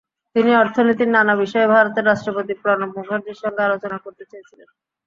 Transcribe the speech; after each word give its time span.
তিনি 0.35 0.51
অর্থনীতির 0.55 1.09
নানা 1.09 1.33
বিষয়ে 1.35 1.71
ভারতের 1.73 2.07
রাষ্ট্রপতি 2.07 2.53
প্রণব 2.61 2.89
মুখার্জির 2.97 3.41
সঙ্গে 3.43 3.61
আলোচনা 3.63 3.97
করতে 3.97 4.23
চেয়েছিলেন। 4.31 4.67